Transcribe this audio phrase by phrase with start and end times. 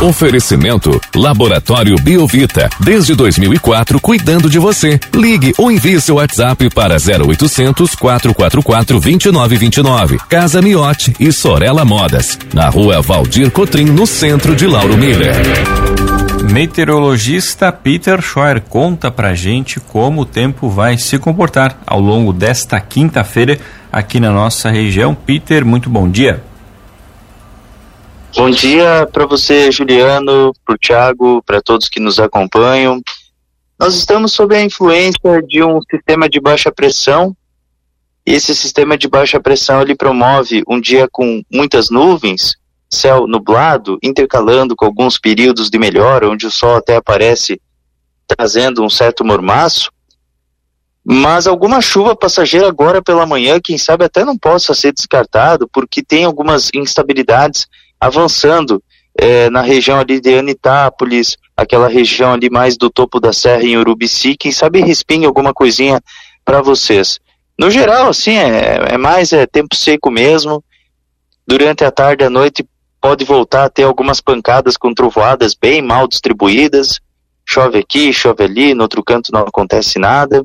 [0.00, 2.70] Oferecimento Laboratório Biovita.
[2.78, 5.00] Desde 2004, cuidando de você.
[5.12, 10.18] Ligue ou envie seu WhatsApp para 0800 444 2929.
[10.28, 12.38] Casa Miote e Sorella Modas.
[12.54, 15.34] Na rua Valdir Cotrim, no centro de Lauro Miller.
[16.48, 22.78] Meteorologista Peter Scheuer conta pra gente como o tempo vai se comportar ao longo desta
[22.78, 23.58] quinta-feira
[23.90, 25.12] aqui na nossa região.
[25.12, 26.47] Peter, muito bom dia.
[28.36, 33.00] Bom dia para você, Juliano, para o Thiago, para todos que nos acompanham.
[33.80, 37.34] Nós estamos sob a influência de um sistema de baixa pressão.
[38.26, 42.56] Esse sistema de baixa pressão ele promove um dia com muitas nuvens,
[42.90, 47.58] céu nublado, intercalando com alguns períodos de melhora, onde o sol até aparece
[48.26, 49.90] trazendo um certo mormaço.
[51.02, 56.02] Mas alguma chuva passageira agora pela manhã, quem sabe até não possa ser descartado, porque
[56.02, 57.66] tem algumas instabilidades
[58.00, 58.82] avançando
[59.18, 63.76] é, na região ali de Anitápolis, aquela região ali mais do topo da serra em
[63.76, 66.00] Urubici, quem sabe respingue alguma coisinha
[66.44, 67.18] para vocês.
[67.58, 70.62] No geral, assim, é, é mais é tempo seco mesmo.
[71.44, 72.64] Durante a tarde e a noite
[73.00, 77.00] pode voltar a ter algumas pancadas com trovoadas bem mal distribuídas.
[77.44, 80.44] Chove aqui, chove ali, no outro canto não acontece nada.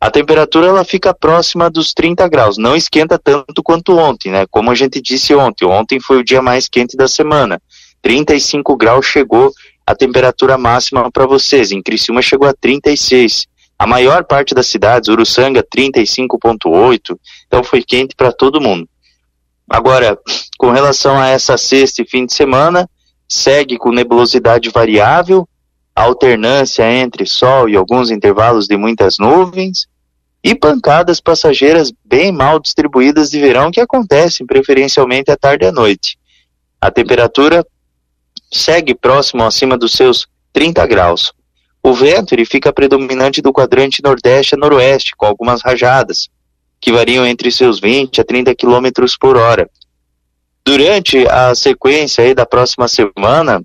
[0.00, 4.46] A temperatura ela fica próxima dos 30 graus, não esquenta tanto quanto ontem, né?
[4.50, 7.60] Como a gente disse ontem, ontem foi o dia mais quente da semana.
[8.02, 9.52] 35 graus chegou
[9.86, 11.72] a temperatura máxima para vocês.
[11.72, 13.46] Em Criciúma chegou a 36.
[13.78, 18.88] A maior parte das cidades, Uruçanga 35.8, então foi quente para todo mundo.
[19.68, 20.18] Agora,
[20.56, 22.88] com relação a essa sexta e fim de semana,
[23.28, 25.46] segue com nebulosidade variável,
[25.96, 29.88] alternância entre sol e alguns intervalos de muitas nuvens,
[30.44, 35.72] e pancadas passageiras bem mal distribuídas de verão que acontecem preferencialmente à tarde e à
[35.72, 36.16] noite.
[36.80, 37.66] A temperatura
[38.52, 41.32] segue próximo acima dos seus 30 graus.
[41.82, 46.28] O vento ele fica predominante do quadrante nordeste a noroeste, com algumas rajadas,
[46.80, 49.68] que variam entre seus 20 a 30 km por hora.
[50.64, 53.62] Durante a sequência aí da próxima semana,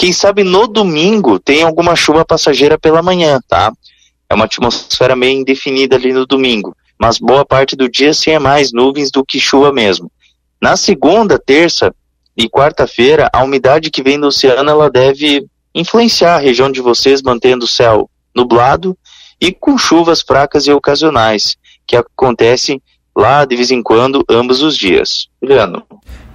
[0.00, 3.70] quem sabe no domingo tem alguma chuva passageira pela manhã, tá?
[4.30, 8.38] É uma atmosfera meio indefinida ali no domingo, mas boa parte do dia sim é
[8.38, 10.10] mais nuvens do que chuva mesmo.
[10.58, 11.94] Na segunda, terça
[12.34, 17.20] e quarta-feira, a umidade que vem do oceano ela deve influenciar a região de vocês,
[17.20, 18.96] mantendo o céu nublado
[19.38, 22.80] e com chuvas fracas e ocasionais, que acontecem
[23.16, 25.28] lá de vez em quando, ambos os dias.
[25.42, 25.82] Juliano.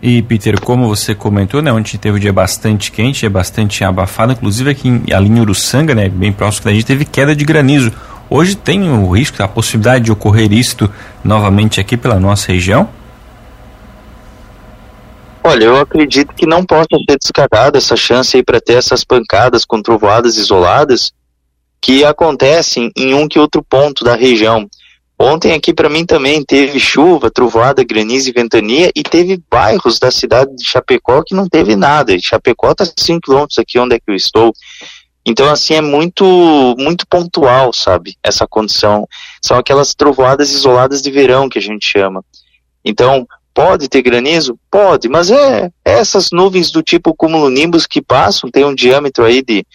[0.02, 4.34] E, Peter, como você comentou, né, ontem teve um dia bastante quente, é bastante abafado,
[4.34, 7.92] inclusive aqui em, ali em Uruçanga, né, bem próximo da gente, teve queda de granizo.
[8.30, 10.92] Hoje tem o risco, a possibilidade de ocorrer isto
[11.24, 12.90] novamente aqui pela nossa região?
[15.44, 19.64] Olha, eu acredito que não possa ser descartada essa chance aí para ter essas pancadas
[19.64, 21.12] com trovoadas isoladas
[21.80, 24.68] que acontecem em um que outro ponto da região.
[25.18, 30.12] Ontem aqui para mim também teve chuva, trovoada, granizo e ventania e teve bairros da
[30.12, 32.18] cidade de Chapecó que não teve nada.
[32.20, 34.52] Chapecó está 5 quilômetros aqui onde é que eu estou.
[35.26, 38.16] Então assim é muito muito pontual, sabe?
[38.22, 39.08] Essa condição
[39.42, 42.24] são aquelas trovoadas isoladas de verão que a gente chama.
[42.84, 48.52] Então pode ter granizo, pode, mas é, é essas nuvens do tipo cumulonimbus que passam,
[48.52, 49.66] tem um diâmetro aí de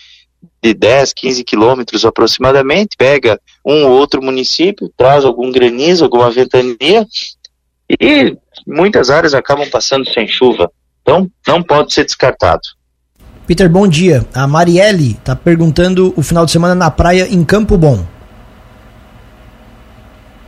[0.62, 7.06] de 10, 15 quilômetros aproximadamente, pega um ou outro município, traz algum granizo, alguma ventania,
[7.88, 10.70] e muitas áreas acabam passando sem chuva.
[11.02, 12.60] Então, não pode ser descartado.
[13.46, 14.24] Peter, bom dia.
[14.32, 18.06] A Marielle está perguntando o final de semana na praia em Campo Bom.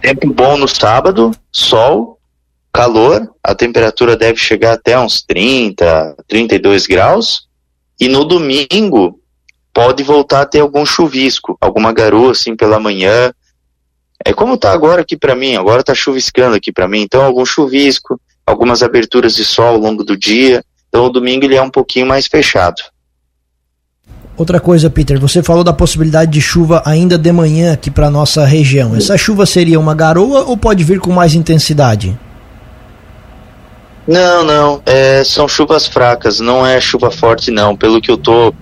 [0.01, 2.19] Tempo bom no sábado, sol,
[2.73, 7.49] calor, a temperatura deve chegar até uns 30, 32 graus.
[8.01, 9.21] E no domingo,
[9.73, 13.33] pode voltar a ter algum chuvisco, alguma garoa assim pela manhã.
[14.25, 17.45] É como tá agora aqui para mim, agora tá chuviscando aqui para mim, então algum
[17.45, 20.63] chuvisco, algumas aberturas de sol ao longo do dia.
[20.89, 22.83] Então o domingo ele é um pouquinho mais fechado.
[24.37, 28.45] Outra coisa, Peter, você falou da possibilidade de chuva ainda de manhã aqui para nossa
[28.47, 28.97] região.
[28.97, 32.19] Essa chuva seria uma garoa ou pode vir com mais intensidade?
[34.07, 37.77] Não, não, é, são chuvas fracas, não é chuva forte não.
[37.77, 38.53] Pelo que eu tô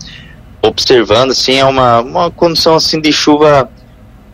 [0.62, 3.70] observando, assim, é uma, uma condição assim de chuva,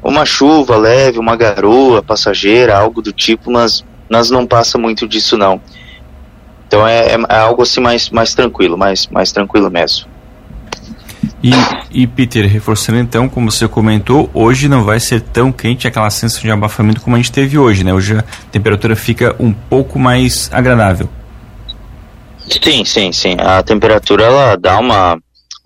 [0.03, 5.37] uma chuva leve, uma garoa passageira, algo do tipo, mas, mas não passa muito disso
[5.37, 5.61] não.
[6.67, 10.07] Então é, é, é algo assim mais, mais tranquilo, mais, mais tranquilo mesmo.
[11.43, 11.51] E,
[11.91, 16.43] e, Peter, reforçando então, como você comentou, hoje não vai ser tão quente aquela sensação
[16.43, 17.93] de abafamento como a gente teve hoje, né?
[17.93, 21.09] Hoje a temperatura fica um pouco mais agradável.
[22.49, 23.37] Sim, sim, sim.
[23.39, 25.19] A temperatura ela dá uma,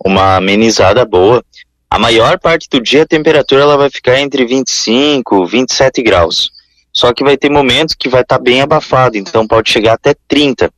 [0.05, 1.43] uma amenizada boa.
[1.89, 6.51] A maior parte do dia a temperatura ela vai ficar entre 25 e 27 graus.
[6.93, 10.15] Só que vai ter momentos que vai estar tá bem abafado, então pode chegar até
[10.27, 10.71] 30.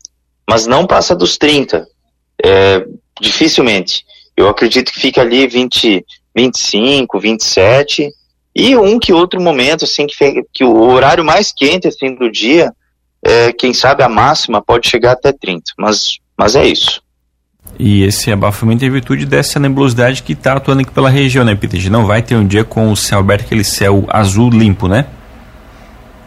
[0.47, 1.87] Mas não passa dos 30.
[2.43, 2.85] É,
[3.21, 4.03] dificilmente.
[4.35, 6.03] Eu acredito que fica ali 20,
[6.35, 8.09] 25, 27.
[8.55, 12.71] E um que outro momento, assim, que, que o horário mais quente, assim, do dia,
[13.23, 15.73] é, quem sabe a máxima pode chegar até 30.
[15.77, 17.02] Mas, mas é isso.
[17.79, 21.89] E esse abafamento é virtude dessa nebulosidade que está atuando aqui pela região, né, Peter?
[21.89, 25.07] Não vai ter um dia com o céu aberto, aquele céu azul limpo, né?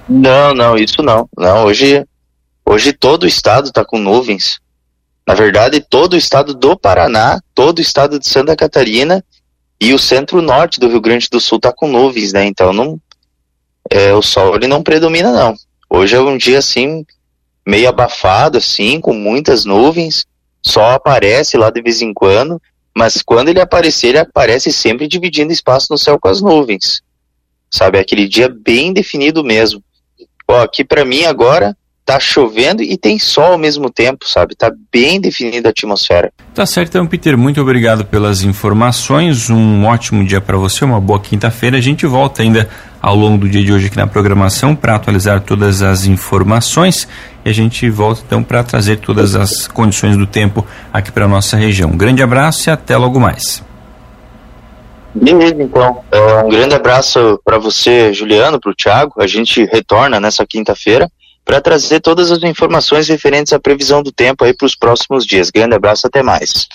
[0.09, 1.29] Não, não, isso não.
[1.37, 2.05] Não, hoje,
[2.65, 4.61] hoje todo o estado está com nuvens.
[5.27, 9.25] Na verdade, todo o estado do Paraná, todo o estado de Santa Catarina
[9.81, 12.47] e o centro-norte do Rio Grande do Sul está com nuvens, né?
[12.47, 13.01] Então não,
[13.91, 15.55] é, o sol ele não predomina não.
[15.91, 17.05] Hoje é um dia assim
[17.67, 20.25] meio abafado, assim, com muitas nuvens.
[20.67, 22.61] Só aparece lá de vez em quando,
[22.93, 27.03] mas quando ele aparecer, ele aparece sempre dividindo espaço no céu com as nuvens.
[27.71, 29.81] Sabe, aquele dia bem definido mesmo.
[30.49, 31.77] Ó, aqui para mim agora
[32.07, 34.55] tá chovendo e tem sol ao mesmo tempo, sabe?
[34.55, 36.33] Tá bem definida a atmosfera.
[36.55, 39.51] Tá certo, então, Peter, muito obrigado pelas informações.
[39.51, 41.77] Um ótimo dia para você, uma boa quinta-feira.
[41.77, 42.69] A gente volta ainda
[43.03, 47.09] ao longo do dia de hoje aqui na programação para atualizar todas as informações
[47.45, 51.57] e a gente volta então para trazer todas as condições do tempo aqui para nossa
[51.57, 51.91] região.
[51.91, 53.65] Um grande abraço e até logo mais.
[55.13, 56.05] Beleza, então.
[56.13, 59.15] É, um grande abraço para você, Juliano, para o Thiago.
[59.19, 61.11] A gente retorna nessa quinta-feira
[61.47, 65.49] para trazer todas as informações referentes à previsão do tempo aí para os próximos dias.
[65.49, 66.67] Grande abraço, até mais.